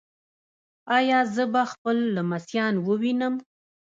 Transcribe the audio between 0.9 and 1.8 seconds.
ایا زه به